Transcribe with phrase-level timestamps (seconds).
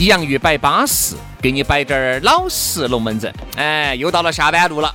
[0.00, 3.32] 洋芋摆巴适，给你摆点儿老实龙门阵。
[3.56, 4.92] 哎，又到了下班路了。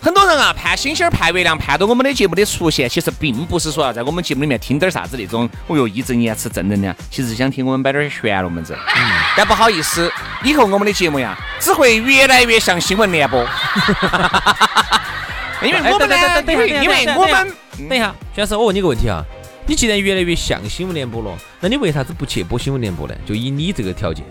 [0.00, 8.76] 很多人啊，盼星星儿盼月亮，盼到我们的节目的出现，其实并不是说要在我们节目里面听点啥子那种，哦哟，义正言辞正能量，其实想听我们摆点儿玄龙门阵。
[8.76, 9.00] 嗯
[9.36, 13.46] 但不好意思，以后我们的节目呀，只会越来越像新闻联播。
[15.62, 16.16] 因为我们呢，
[16.48, 17.52] 因为因为我们，
[17.88, 19.24] 等一下，徐老师，我问你个问题啊。
[19.66, 23.14] 你既然越来越像新闻联播了，那你为啥子不去播新闻联播呢？
[23.24, 24.24] 就以你这个条件，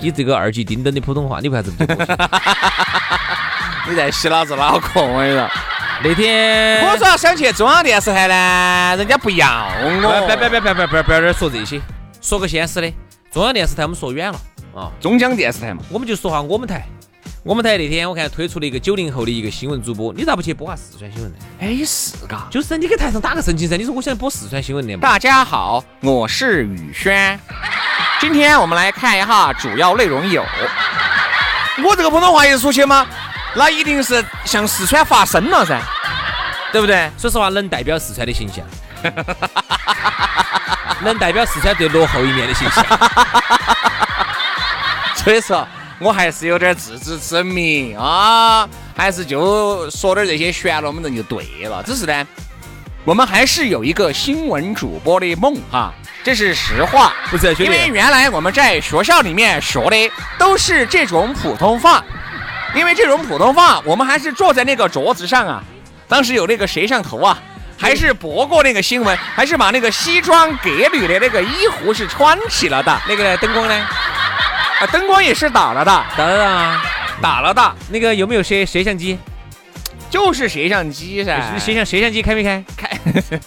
[0.00, 1.96] 你这个二级丁等的普通话，你为啥子不播？
[3.88, 5.48] 你在洗老子脑壳，我跟你说。
[6.04, 10.24] 那天我说想去中央电视台呢，人家不要我。
[10.26, 11.80] 别别别别别别别在说这些，
[12.20, 12.92] 说个现实的，
[13.32, 14.38] 中央电视台我们说远了
[14.74, 16.86] 啊，中央电视台嘛，我们就说下我们台。
[17.46, 21.36] 我们台那天我看推出了一个九零后的一个新闻主播，你咋不去播下四川新闻呢？
[21.60, 23.76] 哎，是嘎，就是你给台上打个神经噻。
[23.76, 24.96] 你说我想播四川新闻的。
[24.96, 27.38] 大家好，我是宇轩，
[28.20, 30.44] 今天我们来看一下主要内容有，
[31.84, 33.06] 我这个普通话一出去吗？
[33.54, 35.80] 那一定是向四川发声了噻，
[36.72, 37.08] 对不对？
[37.16, 38.66] 说实话，能代表四川的形象，
[41.00, 42.84] 能代表四川最落后一面的形象。
[45.14, 45.64] 所以说。
[45.98, 51.82] 我还是有点自知之明啊，还是就说点这些玄龙门阵就对了。
[51.84, 52.26] 只是呢，
[53.04, 55.92] 我们还是有一个新闻主播的梦哈，
[56.22, 57.14] 这是实话。
[57.30, 59.96] 不是，因为原来我们在学校里面说的
[60.38, 62.04] 都是这种普通话，
[62.74, 65.64] 因为这种普通话，我们还是坐在那个桌子上啊。
[66.06, 67.38] 当时有那个摄像头啊，
[67.78, 73.00] 还是播过那个新闻，还是把那个西装革履的那个衣服是穿起了的。
[73.08, 73.86] 那个灯光呢？
[74.80, 76.80] 啊，灯光也是打了的，打了的，
[77.22, 77.74] 打了的。
[77.88, 79.18] 那个有没有摄摄像机？
[80.10, 81.40] 就是摄像机噻。
[81.58, 82.64] 摄像摄像机开没开？
[82.76, 82.90] 开。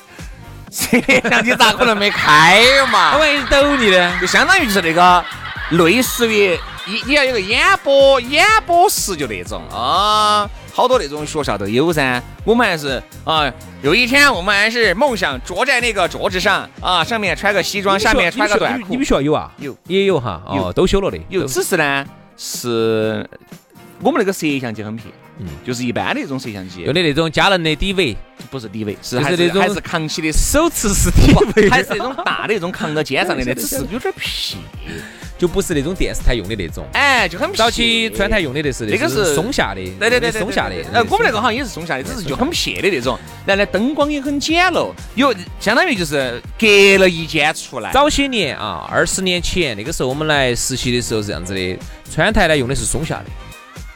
[0.72, 3.18] 摄像机咋可能没开嘛？
[3.18, 5.24] 万一是抖你的，就相当于就是那个
[5.72, 10.50] 类似于你你要有个演播演播室就那种啊。
[10.72, 18.88] 好多那种学校都有噻，我们还是啊，有一天我们还是梦想坐在那个桌子上啊，上面穿个西装，下面穿个短裤。
[18.90, 19.52] 你们学校有啊？
[19.58, 21.18] 有，也有哈，哦，都修了的。
[21.30, 22.06] 有，只是呢，
[22.38, 23.28] 是
[24.02, 28.16] 我们那个摄像机很撇，嗯，就是一般的那种摄像机，用的那种佳能的 DV，，
[28.50, 34.58] 不是 DV，，是还是那种还是扛起的手持式底尾，还是那种大的那种扛到肩上的那， 只是有点撇。
[35.40, 40.76] 就不是那种电视台用的那种，哎，就很早期川台用的那是那个是松下的，对对对松下的。
[40.94, 43.18] 呃，我们那个好像也是松下的，只是就很撇的那种。
[43.46, 46.68] 然后呢，灯光也很简陋，有相当于就是隔
[47.00, 47.90] 了一间出来。
[47.94, 51.80] 早些年啊，二十年前那个时候我们来实习的时候是这样子的，
[52.14, 53.26] 川台呢用的是松下的。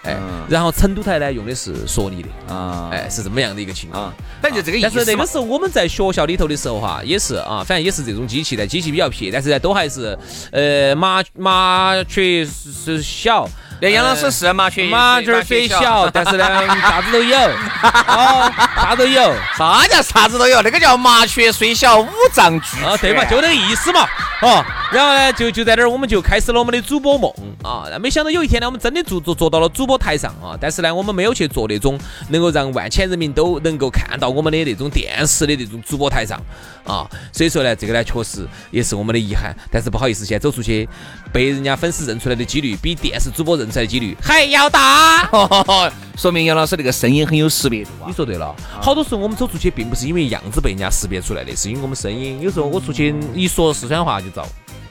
[0.03, 0.18] 哎，
[0.50, 4.14] 然后成都台呢用的是索尼的啊，哎，是这么样的一个情况。
[4.41, 4.90] 反正就这个意思。
[4.94, 10.18] 但是那个时候我们在学校里头的时候哈，也是啊，反正也是这种机器的，机器比较撇，但是呢都还是
[10.52, 13.47] 呃麻麻雀是小。
[13.84, 16.46] 那杨老师是麻雀麻雀虽小，但是呢
[16.80, 19.35] 啥子都有，哦，啥都有。
[19.58, 20.62] 啥叫啥子都有？
[20.62, 22.88] 那个叫麻雀虽小五脏俱全。
[22.88, 24.08] 啊，对嘛，就那个意思嘛。
[24.41, 27.30] 哦，然后呢，就就在那儿，我们就开始了我们的主播梦
[27.62, 27.84] 啊。
[28.00, 30.56] 没想到有一天呢，我们真的做做做到了主播台上啊。
[30.62, 36.41] 但是呢，我们没有去做那种能够让万千人民都能够看到我们的那种电视的那种主播台上
[36.86, 37.06] 啊。
[37.34, 39.53] 所以说呢，这个呢确实也是我们的遗憾。
[39.70, 40.88] 但是不好意思，现在走出去
[41.34, 45.28] 被人家粉丝认出来的几率，比电视主播认出来的几率还要大。
[46.16, 48.05] 说明杨老师那个声音很有识别度啊。
[48.05, 52.40] 你说对了，好多时候我们走出去，并不是因为样子被人家识别出来的，是因为我们声音。
[52.40, 54.46] 有时候我出去一说四川话就遭。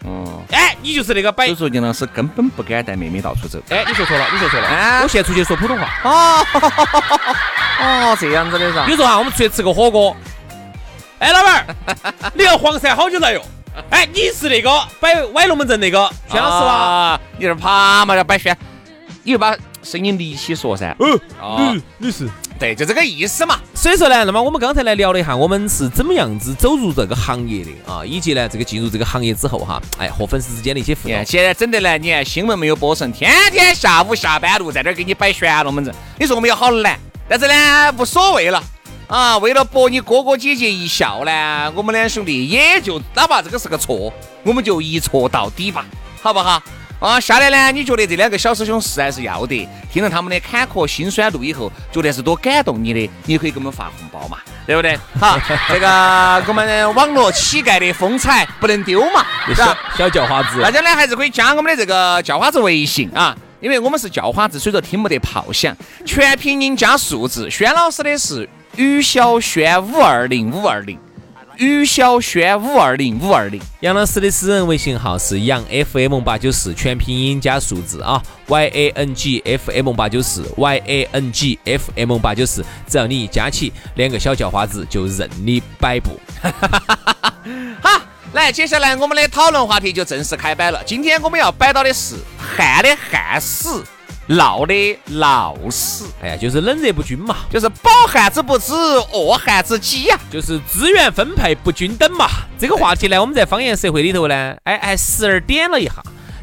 [0.04, 3.60] 哦，哎，你就是那个摆所以，说杨老师根本不敢带妹妹到处走。
[3.68, 5.88] 哎，你说错了，你说错了，啊我现在出去说普通话。
[6.02, 6.44] 哦，
[7.80, 8.90] 哦，这样子的噻比。
[8.90, 10.16] 如说哈，我们出去吃个火锅，
[11.20, 11.66] 哎，老板儿，
[12.34, 13.40] 你要黄鳝好久来哟？
[13.90, 14.68] 哎，你是那个
[14.98, 16.72] 摆歪龙门阵那个宣老师吧？
[16.72, 18.56] 啊，你这爬嘛要摆轩，
[19.22, 20.94] 你就把声音立起说噻。
[20.98, 22.28] 嗯哦，你是。
[22.58, 23.58] 对，就这个意思嘛。
[23.74, 31.24] 所以说呢，那么我们刚才来聊了一下，我们是怎么样子走入这个行业的啊，以及呢，这个进入这个行业之后哈，哎，和粉丝之间的一些互动。
[31.24, 36.96] 现在整的呢，你看新闻没有播成，天天下午下班路在这儿给你摆玄龙门阵，你说我们有好难？
[37.28, 38.62] 但是呢，无所谓了
[39.08, 44.12] 啊，为了博你哥哥姐姐一笑呢，我们两兄弟也就哪怕这个是个错，
[44.44, 45.84] 我们就一错到底吧，
[46.22, 46.62] 好不好？
[47.02, 49.68] 啊，下来呢，你觉得这两个小师兄是还是要得？
[49.92, 54.96] 听了他们的坎坷辛酸路以后，觉得是多感动你的，你可以给我们发红包嘛，对不对？
[55.18, 55.36] 好，
[55.68, 60.04] 这个我们网络乞丐的风采不能丢嘛，是吧小？
[60.04, 65.76] 小叫花子大，家呢还是可以加我们的这个叫花子微信啊，因为我们是叫花子，所以说听不得炮响，
[66.06, 67.50] 全拼音加数字。
[67.50, 70.96] 轩老师的是于小轩五二零五二零，
[71.56, 73.60] 于小轩五二零五二零。
[73.80, 86.18] 杨老师的私人微信号是杨 FM 八九四，全拼音加数字啊，Y A N G F M 八九四，Y A N G F M 八九四，只要你一加起，两个小叫花子就任你摆布。
[87.82, 88.00] 好，
[88.32, 90.82] 来，接下来我们的讨论话题就正式开摆了。
[90.84, 93.84] 今天我们要摆到的是旱的旱死，
[94.36, 102.26] 涝的闹死，哎呀，就是冷热不均嘛，就是饱汉子不知饿汉子饥呀、就是资源分配不均等嘛。
[102.58, 105.94] 这个话题呢，我们在方言社会里头呢，哎哎，时而点了一下。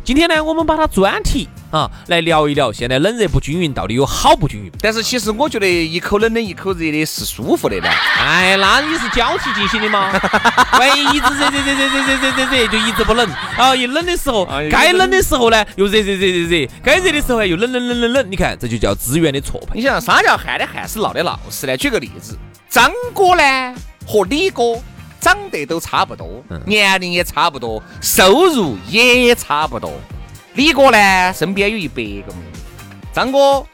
[0.10, 4.72] 今天呢，我们把它专题啊来聊一聊，现在冷热不均匀到底有好不均匀？
[4.82, 7.88] 但是其实我觉得一口冷的，一口热的是舒服的呢。
[8.18, 10.12] 哎，那你是交替进行的吗？
[10.80, 13.76] 万一一直热热热热热热热热热，就一直不冷啊！
[13.76, 18.32] 一冷的时候啊，该冷的时候呢又热热热热热，该热的时候又冷冷冷冷冷。
[18.32, 19.78] 你看，这就叫资源的错配。
[19.78, 21.78] 你想啥叫旱的旱是，涝的涝死呢？
[21.78, 22.36] 举个例子，
[22.68, 23.76] 张哥呢
[24.08, 24.82] 和李哥
[25.20, 29.92] 长得都差不多，年龄也差不多，收入也差不多。
[30.54, 32.60] 李哥呢身边有一百个妹妹，
[33.14, 33.66] 张哥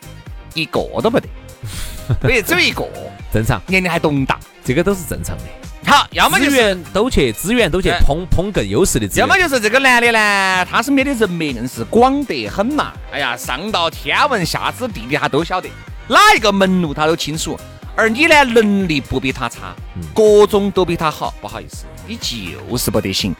[0.53, 1.27] 一个都不得，
[2.21, 2.87] 对，只有一个，
[3.33, 4.39] 正常，年龄还懂大。
[4.63, 5.43] 这个都是正常的。
[5.85, 6.51] 好，要么就是。
[6.51, 9.27] 资源都去，资源都去哎碰碰更优势的资源。
[9.27, 12.91] 要么就是这个男的呢，他身边的人脉硬是广得很嘛。
[13.11, 15.69] 哎呀，上到天文下至地理他都晓得，
[16.07, 17.55] 哪一个门路他都清楚。
[17.95, 19.75] 而你呢，能力不比他差，
[20.13, 21.33] 各种都比他好。
[21.41, 23.35] 不好意思，你就是不得行。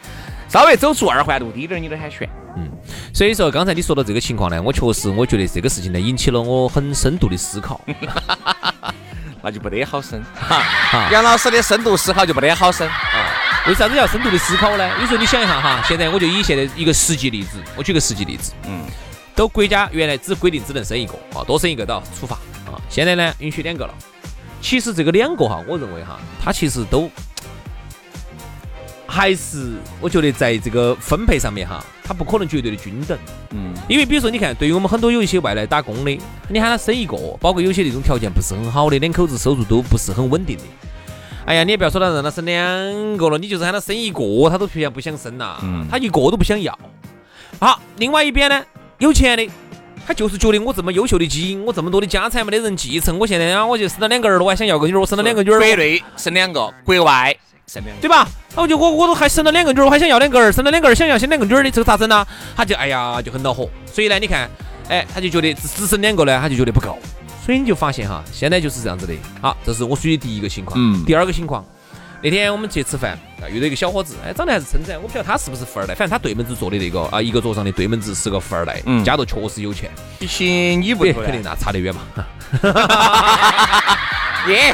[0.47, 2.29] 稍微走出二环路低点儿，你都喊悬。
[2.57, 2.69] 嗯
[3.13, 7.81] 所以说，刚才你说到这个情况呢，我确实我觉得这个事情呢，引起了我很深度的思考。
[9.43, 10.23] 那就不得好生。
[10.33, 12.89] 哈，杨老师的深度思考就不得好生。
[13.67, 14.89] 为啥子要深度的思考呢？
[14.99, 18.81] 有时候你想一下哈，现在我就以现在一个实际例子，我举个实际例子，嗯，
[19.35, 22.35] 都国家原来只规定只能生一个啊，多生一个都要处罚
[22.71, 23.93] 啊，现在呢允许两个了。
[24.65, 27.07] 其实这个两个哈，我认为哈，它其实都
[29.05, 33.15] 还是我觉得在这个分配上面哈，它不可能绝对的均等。
[33.51, 36.19] 嗯，因为比如说，你看，对于我们很多有一些外来打工的，
[36.49, 40.63] 你喊他生一个，包括有些那种条件不是很好的，两口子收入都不是很稳定的。
[41.45, 42.57] 哎呀，你也不要说他让他生两
[43.17, 46.75] 个了，你就是喊他生一个，他都偏向不想生呐，嗯他一个都不想要。
[47.59, 48.65] 好，另外一边呢，
[48.97, 49.47] 有钱的，
[50.05, 57.35] 他就是觉得我这么优秀的基因，我这么多的家产没得人继承，我现在啊，我就生了两个儿了，我还想要个女儿，我生了两个女儿，国内生两个，国外
[57.67, 58.01] 生两个。
[58.01, 58.27] 对吧？
[58.55, 62.25] 那我就我我都还生了两个女儿，我还想要两个儿，生了两个儿想要生两个女儿的，这个咋整呢？
[62.55, 64.49] 他就哎呀就很恼火，所以呢，你看，
[64.89, 66.97] 哎，他就觉得只只生两个呢，他就觉得不够，
[67.43, 69.13] 所以你就发现哈，现在就是这样子的。
[69.41, 70.79] 好，这是我属于第一个情况。
[70.79, 71.65] 嗯第二个情况，
[72.25, 82.01] 那天我们去吃饭，啊，遇到一个小伙子，哎，长得还是称赞，我不晓得他是不是富二代，反正他对门子坐的那个啊，一个桌上的对门子是个富二代，嗯家头确实有钱，比起你不肯定那差得远嘛。
[84.47, 84.73] 耶，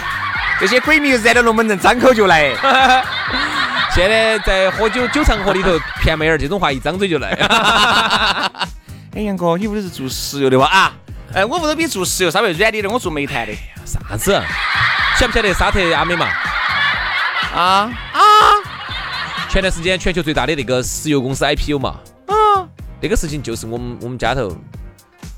[0.62, 2.56] 这些鬼迷日的龙门阵张口就来。
[3.94, 7.32] 现在在喝酒酒场合里头，骗妹儿这种话一张嘴就来。
[9.14, 10.66] 哎，杨哥，你屋里是做石油的哇？
[10.68, 10.94] 啊，
[11.34, 13.52] 哎，我屋头比做石油稍微软点的，我做煤炭的。
[13.84, 14.42] 啥子？
[15.20, 16.30] 晓不晓得沙特阿美嘛？
[17.54, 18.22] 啊啊
[19.50, 22.34] 前段时间全球最大的那个石油公司 IPO 嘛，啊，
[23.02, 24.56] 那个事情就是我们我们家头，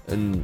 [0.08, 0.40] 嗯，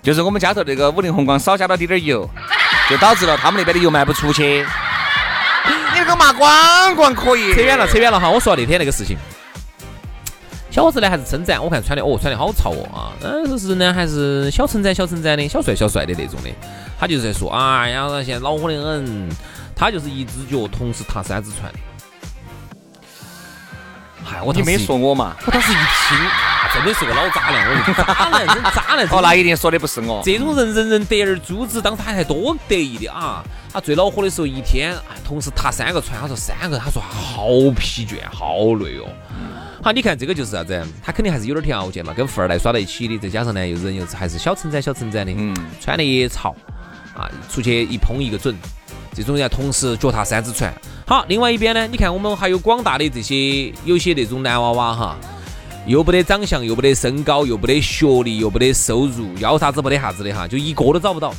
[0.00, 2.28] 就是我们家头那个五菱宏光少加了滴点儿油，
[2.88, 4.64] 就导致了他们那边的油卖不出去。
[5.66, 7.52] 你这个骂光光可以。
[7.52, 8.30] 扯远了，扯远了哈。
[8.30, 9.16] 我说那天那个事情，
[10.70, 16.50] 小伙子呢还是称赞，我看穿的哦，穿的好潮哦啊，嗯，这是呢还是小称赞小称赞的，小帅小帅的那种的。
[16.98, 19.28] 他就是在说，哎呀，现在恼火的很，
[19.80, 21.78] 他就是一只脚同时踏三只船的。
[24.22, 25.34] 嗨，我你没说我嘛？
[25.46, 29.06] 我当时一听，啊真的是个老渣男，我说渣男，真渣男。
[29.06, 30.20] 哦，那一定说的不是我。
[30.22, 33.42] 这种人人人得而诛之，当时他还多得意的啊！
[33.72, 39.08] 他最恼火的时候，一天哎，同时踏三个船，他说三个，他说好疲倦，好累哦。
[39.82, 40.86] 好，你看这个就是啥子？
[41.02, 46.54] 他肯定还是有点条件嘛，跟富二代耍在一起的，再加上呢又人又还是小成长小成长的，嗯，穿的也潮
[47.16, 48.54] 啊，出去一碰一个准。
[49.20, 50.72] 这种人同时脚踏三只船。
[51.06, 55.16] 好，另外一边呢，你看我们还有广大的这些有些那种男娃娃哈，
[55.86, 61.34] 又不得长相，又不得身高，又不得学历，又不得收入，要啥子不得啥子的哈，就一个都找不到。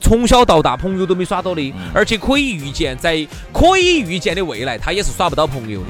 [0.00, 5.86] 从小到大朋友都没耍到的，而且可以预见，在可以预见的未来，他也是耍不到朋友的。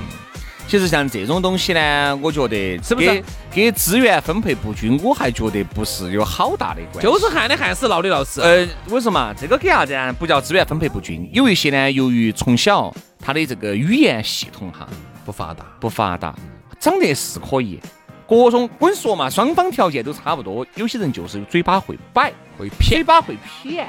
[0.70, 7.00] 其实像这种东西呢，我觉得是不是跟跟资源分配不均，我还觉得不是有好大的关系。
[7.02, 8.40] 就是旱的旱死，涝的涝死。
[8.40, 10.12] 呃，为什么这个给啥子啊？
[10.12, 14.86] 不叫资源分配不均，有一些呢，由于从小他的这个语言系统哈
[15.24, 16.32] 不发达，不发达，
[16.78, 17.80] 长得是可以，
[18.28, 23.88] 各种我跟你说嘛，双方条件都差不多，有些人就是嘴巴会摆，会撇嘴巴会撇，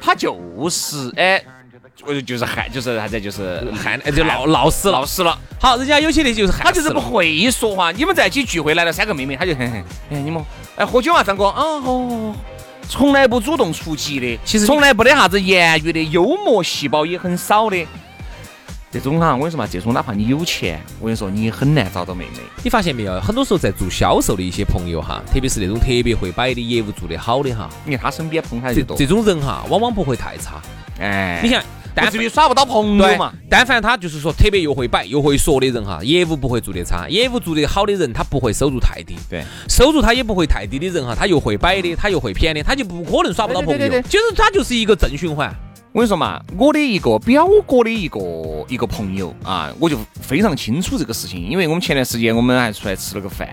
[0.00, 1.40] 他就是哎，
[2.06, 5.04] 我就是害，就是啥子，就是旱，哎就闹闹死了闹。
[5.04, 5.36] 死了。
[5.60, 7.90] 好，人家有些的就是旱他就是不会说话。
[7.90, 10.42] 你们在一起聚会来了三个妹妹，他就嘿嘿，哎你们
[10.76, 12.34] 哎喝酒啊，张哥啊哦，
[12.88, 17.84] 从来不主动出击的，其实从来不得啥子言语的，幽默细胞也很少的。
[18.90, 22.38] 这种哈，我跟你说嘛，这种哪怕你有钱，我跟你说，你也很难找到妹妹。
[22.62, 23.20] 你发现没有？
[23.20, 30.62] 很多时候在做销售的一些朋友哈，特别是那种特别会摆的业务做得好的哈，你看他身边碰他这就多，这种人哈，往往不会太差。
[31.00, 31.62] 哎，你想，
[32.02, 39.16] 但不至于耍不到朋友嘛。，但凡他就是说特别又会摆又会说的人哈，业务不会做得差，业务做得好的人，他不会收入太低。
[39.28, 43.88] 对，收入他也不会太低的人哈，他又会摆的，他又会骗的，他就不可能耍不到朋友。
[44.02, 45.54] 就是他就是一个正循环。
[45.90, 48.20] 我跟你说嘛，我的一个表哥的一个
[48.68, 53.48] 一个朋友啊，我就非常清楚这个事情，因为我们前段时间我们还出来吃了个饭，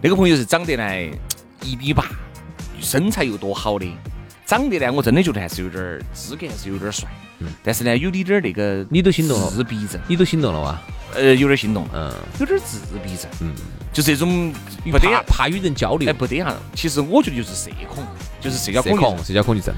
[0.00, 1.10] 那个朋友是长得来
[1.62, 2.04] 一米八，
[2.80, 3.86] 身材又多好的，
[4.46, 7.08] 长得呢我真的觉得还是有点儿资格，还是有点儿帅，
[7.40, 10.80] 嗯但是呢有点点儿那个你都心动了自闭症，你都心动了哇？
[11.14, 13.54] 呃有点心动，嗯，有点儿自闭症，嗯，
[13.92, 14.52] 就这种
[14.90, 18.04] 不得怕怕与人交流哎，不得哈，其实我觉得就是社恐，
[18.40, 19.74] 就是社交恐惧症恐，社交恐惧症。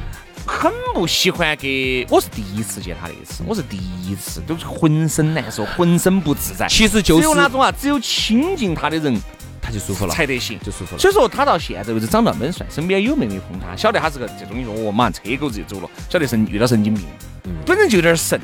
[0.48, 6.68] 很不喜欢给，我是第一次见他那一次，我是第一次，都是浑身难受，浑身不自在。
[6.68, 9.20] 其实就是只有那种啊，只有亲近他的人
[9.66, 10.56] 他就舒服了，才得行。
[10.60, 10.98] 就舒服了。
[11.00, 17.04] 所以说他到现在为止长得那么帅，身边有妹妹碰他，晓得他是个这种，你说哦，马上车狗子就走了，晓得神遇到神经病，
[17.44, 18.40] 嗯本身就有点神。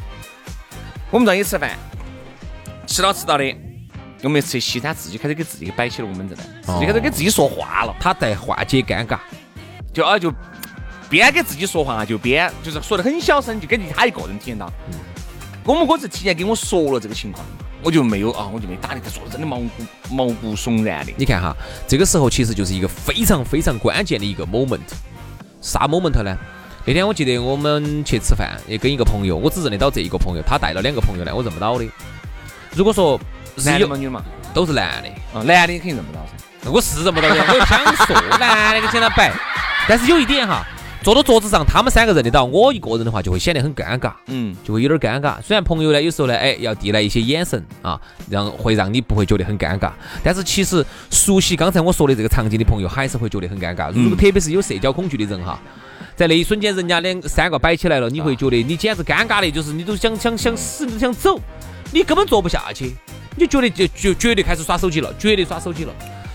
[1.11, 1.79] 我们让你吃饭，
[2.87, 3.57] 吃到吃到的，
[4.23, 7.95] 我们吃西餐，自己开始给自己摆起了龙门阵来，自己开始给自己说话了。
[8.01, 9.19] 他在化解尴尬，
[9.93, 10.33] 就啊就
[11.09, 14.73] 边给自己说话，就边就是说的很小声，就跟他一个人听得到。
[15.65, 17.45] 我们哥是提前跟我说了这个情况，
[17.83, 19.69] 我就没有啊，我就没打的，他说的真的毛骨
[20.11, 21.13] 毛骨悚然的。
[21.17, 21.55] 你看哈，
[21.87, 24.81] 这个时候其实就是一个非常非常关键的一个 moment。
[25.61, 26.37] 啥 moment 呢？
[26.85, 31.85] 那天我记得我们去吃饭，也跟一个朋友，我只认得到这一个朋友，他带了两个朋友来，我认不到的。
[32.75, 33.21] 如果说
[33.65, 33.97] 男的吗？
[33.97, 34.25] 女的嘛？
[34.53, 36.71] 都是男的，啊，男的你肯定认不到噻。
[36.71, 39.33] 我是认不到的，我想说 男的给请他摆，
[39.89, 40.65] 但是有一点哈，
[41.03, 44.13] 坐到桌子上，他们三个认得到，我一个人的话就会显得很尴尬。
[44.27, 45.43] 嗯，就会有点尴尬。
[45.43, 49.91] 虽然朋友呢，有时候呢，哎，要递来一些眼神啊，让会让你不会觉得很尴尬。
[50.23, 53.91] 但是其实熟悉刚才我说的这个场景的朋友，还是会觉得很尴尬。
[53.93, 55.59] 如果特别是有社交恐惧的人哈，
[56.15, 61.37] 在那一瞬间，人家两三个摆起来了，你会觉得你简直尴尬的，就是你都想想想死，你都想走，
[61.91, 62.95] 你根本坐不下去，
[63.37, 65.93] 你就觉得就就绝对开始耍手机了，绝对耍手机了。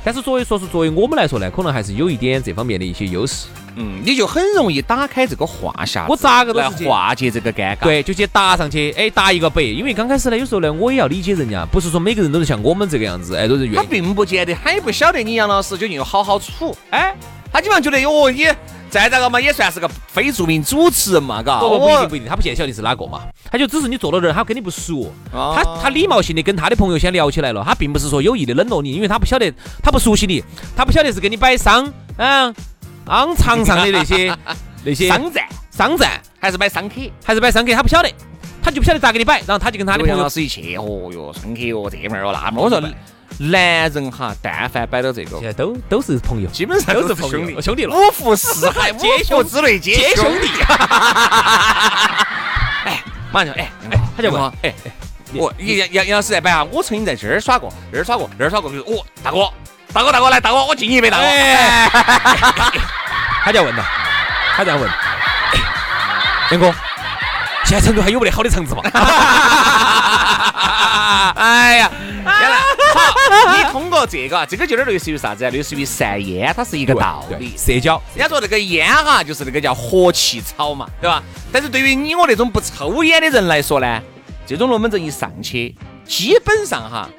[0.08, 3.48] 但是作为说是作为我们来说呢，可能还是有一点这方面的一些优势。
[3.76, 9.74] 嗯，你就很容易打开这个话匣子，我咋个都来是化解这个尴尬。，对，就去答上去，哎，答一个北。
[9.74, 13.88] 因为刚开始呢，有时候呢，我也要理解人家，不是说每个人都是像我们这个样子，哎，都是他愿意。
[13.90, 17.14] 并不见得，他也不晓得你杨老师究竟有好好处，哎，
[17.52, 18.48] 他基本上觉得哟，你
[18.90, 21.60] 再咋个嘛，也算是个非著名主持人嘛，嘎。
[21.60, 29.52] 不不不一定不一定，他不见晓得你是哪个嘛，他就只是你坐到这儿，他跟你不熟，哦他他礼貌性的跟他的朋友先聊起来了，他并不是说有意的冷落你，因为他不晓得，
[29.84, 30.44] 他不熟悉你，
[30.76, 32.54] 他不晓得是跟你摆商嗯
[33.06, 34.36] 昂 场上的那些
[34.84, 35.44] 那些商战。
[35.72, 36.96] 商战，还是摆商客。
[37.24, 38.10] 还是摆商客，他不晓得，
[38.68, 42.64] 他就不晓得咋给你摆，然后他就跟他的朋友杨老师一去，哦哟，商客哦，这门儿哦那门儿。
[42.64, 45.40] 我说男人哈，但凡摆到这个。
[45.40, 47.96] 现，在都都是朋友，基本上都是兄弟，友兄弟了。
[47.96, 50.50] 五湖四海，接五湖之内皆兄弟。
[52.84, 53.72] 哎，马上就哎，
[54.18, 54.74] 他就问哎哎，
[55.36, 59.50] 我杨杨杨老师在摆啊，我曾经在这儿耍过，这儿耍过，那儿耍过，比如我，大哥，
[59.94, 61.24] 大哥，大哥来，大哥，我敬你一杯，大哥。
[61.24, 61.88] 哎，
[63.46, 63.86] 他就要问了，
[64.58, 65.58] 他这样问，哎。
[66.52, 66.74] 杨哥，
[67.68, 68.82] 现在成都还有没得好的场子嘛？
[71.36, 71.92] 哎呀，
[72.24, 72.58] 原来
[72.94, 73.12] 好，
[73.58, 75.50] 你通过这个，这个就有点类似于啥子啊？
[75.50, 77.54] 类似于散烟，它是一个道理。
[77.58, 81.22] 社交，人家说那个烟哈，就是那个叫和气草嘛，对吧？
[81.52, 84.02] 但是对于你我那种不抽烟的人来说呢，
[84.46, 87.10] 这种龙门阵一上去，基本上哈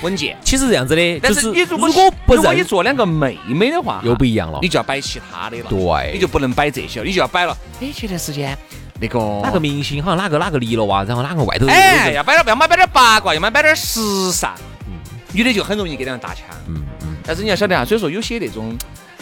[0.00, 0.38] 稳健。
[0.42, 4.68] 其实这样子的，但是你如果如果不如果你做两个妹妹的话，又不一样了你。
[4.68, 5.64] 就要摆其他的了。
[5.68, 7.54] 对你就不能摆这些了，你就要摆了。
[7.82, 8.56] 哎，前段时间
[9.00, 14.00] 那个哪个明星好像哪个哪个离了哇，然后哪个外头哎，要摆点，要么摆点八卦，要么摆点时
[14.32, 14.54] 尚，
[15.32, 16.44] 女的就很容易给两人打枪。
[16.66, 18.76] 嗯嗯，但是你要晓得啊，所以说有些那种。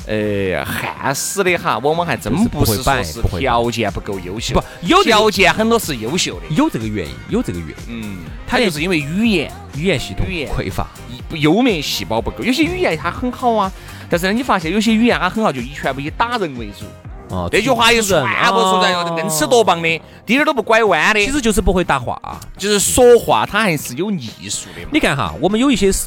[0.08, 6.46] 呃，汉死的哈，往往还真不是说是条件不够优秀，不有条件很多是优秀的。
[6.54, 10.86] 有这个原因，有这个原因，嗯，他他就是因为语言语言系统语言匮乏。
[11.30, 13.70] 优面细胞不够，有些语言它很好啊，
[14.08, 16.86] 但是呢，你发现有些语言它很好，就以全部以打人为主。
[17.28, 21.24] 哦，这句话一说，全部说在硬吃多棒的，一点儿都不拐弯的。
[21.24, 22.20] 其实就是不会搭话。
[22.56, 24.88] 就是说话，他还是有艺术的嘛。
[24.92, 26.06] 你看哈，我们有一些是，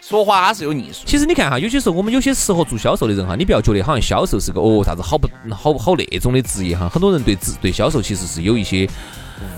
[0.00, 1.00] 说话他是有艺术。
[1.04, 8.88] 其实你看哈，有些时候我们有些适合做销售的人哈，你不要觉得好像销售是个哦啥子好不好好那种的职业哈，很多人对职对销售其实是有一些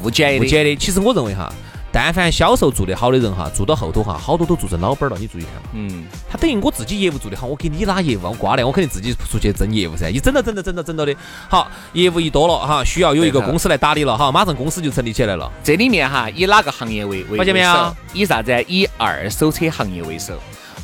[0.03, 0.45] 误解的。
[0.45, 0.75] 误解的。
[0.75, 1.53] 其实我认为哈，
[2.01, 5.17] 但凡销售做得好的人哈，做到后头哈，好多都做成老板了。
[5.19, 10.09] 你注意看嘛，嗯，他等于我自己业务做得好，我给你拉业务，我瓜的，我肯定自己出去挣业务噻。
[10.09, 11.13] 你整到整到整到整到的，
[11.49, 15.51] 好，业务一多了哈，需要有一个公司来打理了哈，马上公司就成立起来了。
[15.65, 17.97] 这里面哈，以哪个行业为为发现没有？
[18.13, 18.61] 以啥子啊？
[18.69, 20.35] 以二手车行业为首。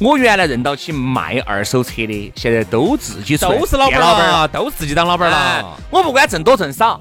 [0.01, 5.79] 我原来认到起卖二手车的，现在都自己都是老板店老板了，都是自己当老板哎了。
[5.91, 7.01] 我不管挣多挣少，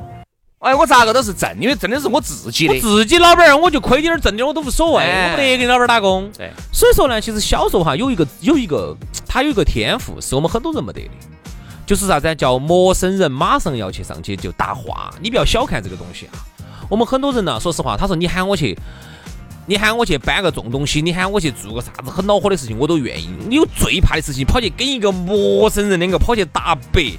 [0.64, 2.74] 哎，我咋个都是挣，因为挣的是我自己的。
[2.74, 6.32] 我自己老板儿，我就亏点儿挣点儿我都无所谓，哎我不得给老板儿打工。
[6.38, 8.96] 对，所以说呢，其实销售哈有一个有一个，
[9.28, 11.10] 他有一个天赋，是我们很多人没得的，
[11.86, 16.40] 就是啥子啊叫陌生人马上要去上去就搭话，你不要小看这个东西啊。
[16.90, 18.78] 我们很多人呢，说实话，他说你喊我去。
[19.66, 23.30] 你喊我去搬个重东西，你喊我去做个啥子很恼火的事情，我都愿意。
[23.48, 27.14] 你有最怕的事情，跑去跟一个陌生人两个跑去打白，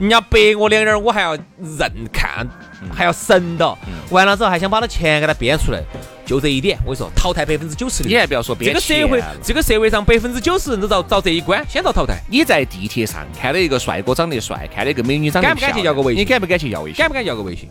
[0.00, 2.48] 人家白我两眼儿，我还要认看，
[2.90, 3.78] 还要神到，
[4.08, 5.82] 完了之后还想把他钱给他编出来，
[6.24, 8.16] 就这一点，我跟你说，淘汰百分之九十的人。
[8.16, 12.18] 你还不要说这个社会，这个社会上百分之九十人都遭遭这一关，先遭淘汰。
[12.30, 16.96] 你在地铁上看到一个帅哥长得帅，看到一个美女长得敢不敢去要个微信你敢不敢去要微信？
[16.96, 17.68] 敢不敢要个微信？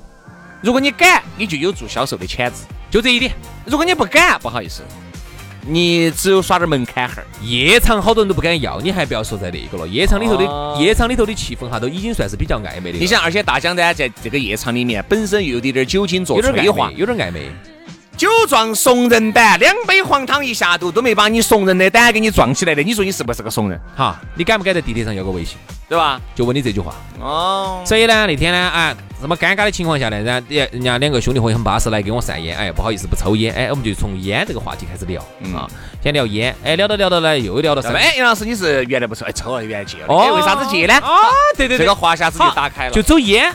[0.62, 3.34] 如果你敢，你就有做销售的潜质；就这一点。
[3.66, 4.84] 如果你不敢，不好意思，
[5.70, 7.24] 你只有耍点门槛儿。
[7.42, 9.88] 夜场好多人都不敢要，你还不要说在那个了。
[9.88, 12.98] 夜场里头的、哦夜场里头的气氛哈，都已经算是比较暧昧的。
[12.98, 17.50] 你想，而且大江呢，在这个夜场里面，本身又有点点酒精做有点催化暧昧，，有点暧昧。
[18.20, 23.80] 酒壮怂人胆，两杯黄汤一下肚，都没把你怂人的胆给你壮起来的，你说你是不是个怂人？
[23.96, 25.58] 哈，你敢不敢在地铁上要个微信？
[25.88, 26.20] 对吧？
[26.36, 26.94] 就问你这句话。
[27.22, 35.66] 哦，所以呢，那天呢，啊，这么尴尬的情况下呢，人家人家两个兄弟伙很巴适来给我散烟，哎，不好意思不抽烟，哎，我们就从烟这个话题开始聊、嗯啊，
[36.04, 37.98] 先聊烟，哎，聊到聊到呢，又聊到什么？
[37.98, 40.94] 哎，杨老师，你是原来不抽，哎，抽了，原来戒了，哦哎，为啥子戒呢？
[40.96, 41.24] 啊，
[41.56, 43.50] 对对对，这个话匣子就打开了，就走烟。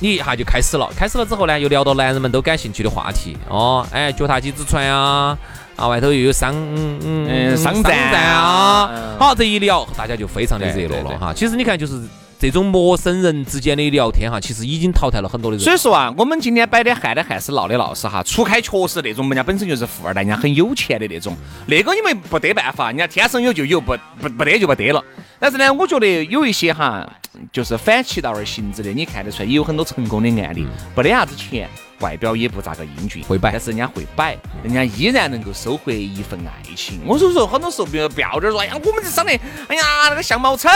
[0.00, 5.38] 你一下就开始了，开始了之后呢，又聊到男人们都感兴趣的话题哦，哎，脚踏几只船啊，
[5.76, 11.32] 啊，外头又有商嗯嗯商商战战啊好，这一聊大家就非常的热络了哈。
[11.34, 12.02] 其实你看，就是
[12.38, 15.62] 这种陌生人之间的聊天哈，其实已经淘汰了很多的人。
[15.62, 21.36] 所以说啊，我们今天摆的汉的汉是闹的闹是哈，除开确实那种人家本身就是富二代，人家很有钱的那种，
[21.66, 25.04] 那个你们不得办法，人家天生有就有，不不不得就不得了。
[25.38, 27.06] 但是呢，我觉得有一些哈，
[27.52, 30.66] 就是反其道而行之的，你看得出来，也有很多成功的案例，
[30.96, 31.68] 没得啥子钱。
[32.00, 36.98] 外表也不咋个英俊，会摆但是人家会摆，人家依然能够收获一份爱情。
[37.04, 39.32] 我所以说，很多时候不要不要点说，哎呀，我们这长得，
[39.68, 40.66] 哎呀，那个相貌丑，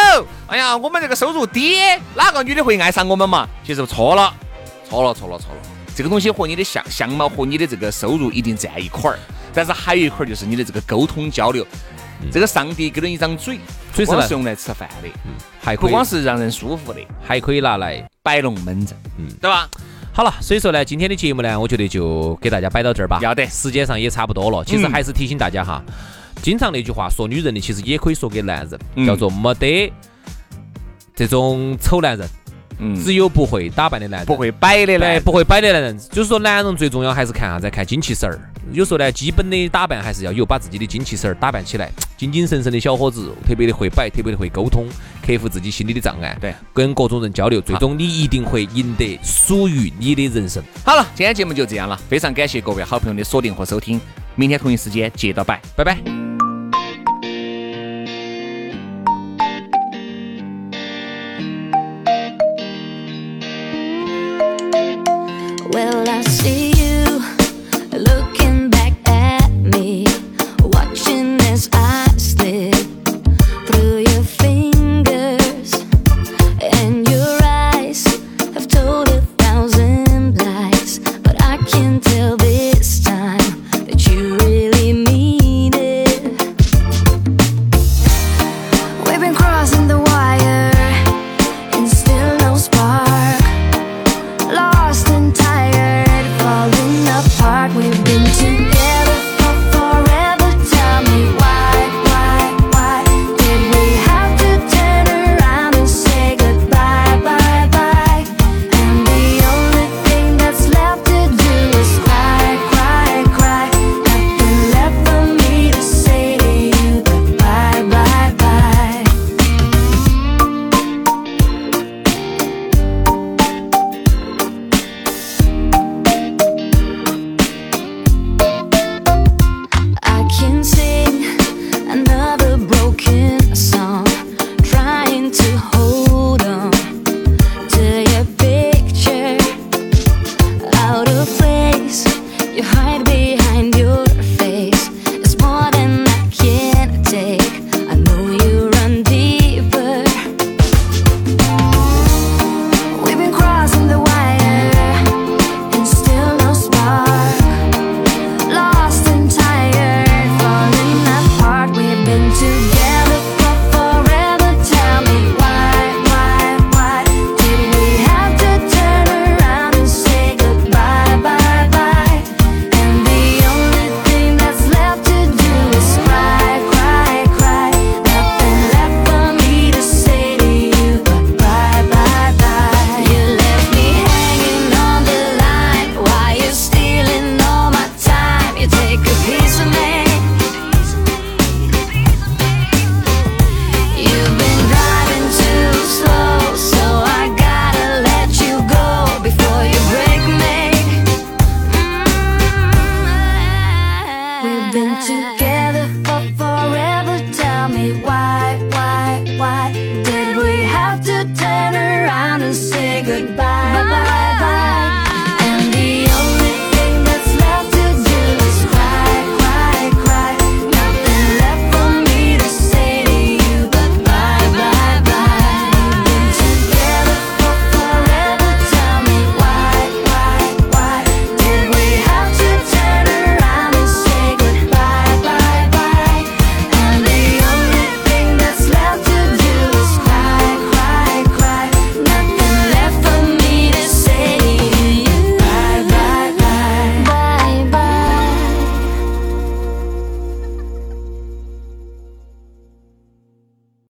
[0.47, 1.79] 哎呀，我们这个收入低，
[2.15, 3.49] 哪个女的会爱上我们嘛？
[3.65, 4.35] 其实错了，
[4.87, 5.63] 错了，错了，错了。
[5.97, 9.19] 这个东西和你的相相貌和你的这个收入一定在一块儿，
[9.55, 11.67] 但是还有一块儿就是你的这个沟通交流。
[12.31, 13.59] 这个上帝给了你一张嘴，
[13.95, 15.09] 不光是用来吃饭的，
[15.61, 18.07] 还可以不光是让人舒服的，还可以拿来。
[18.23, 19.69] 摆龙门阵，嗯对吧？
[20.13, 23.19] 好了，所以说呢，今天的节目呢，我觉得就给大家摆到这儿吧。
[23.21, 24.65] 要得时间上也差不多了。
[24.65, 25.83] 其实嗯还是提醒大家哈，
[26.43, 29.93] 经常那句话说女人的，其实也可以说给男人，嗯叫做没得
[31.15, 32.27] 这种丑男人，
[32.79, 34.27] 嗯，只有不会打扮的男人。
[34.27, 37.69] 不会摆的对，呢，不会摆的男人，就是说男人最重要还是看啥子？
[37.71, 38.39] 看精气神儿。
[38.73, 44.87] 有时候呢，基本的打扮还是要有，把自己的精气神儿打扮起来，精精神神的小伙子，特别的会摆，特别的会沟通，
[45.27, 50.63] 克服自己心里的障碍，对，跟各种人交流，最终你一定会赢得属于你的人生。
[50.85, 54.01] 好了，今天节目就这样了，非常感谢各位好朋友的锁定和收听，
[54.35, 56.44] 明天同一时间接着摆，拜拜。